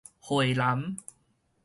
[0.19, 0.95] 回南